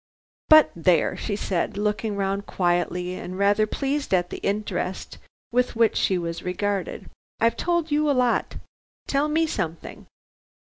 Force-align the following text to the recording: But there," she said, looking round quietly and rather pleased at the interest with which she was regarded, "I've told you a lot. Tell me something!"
But 0.49 0.71
there," 0.75 1.15
she 1.15 1.35
said, 1.35 1.77
looking 1.77 2.15
round 2.15 2.47
quietly 2.47 3.13
and 3.13 3.37
rather 3.37 3.67
pleased 3.67 4.15
at 4.15 4.31
the 4.31 4.37
interest 4.39 5.19
with 5.51 5.75
which 5.75 5.95
she 5.95 6.17
was 6.17 6.41
regarded, 6.41 7.07
"I've 7.39 7.55
told 7.55 7.91
you 7.91 8.09
a 8.09 8.17
lot. 8.21 8.55
Tell 9.05 9.27
me 9.27 9.45
something!" 9.45 10.07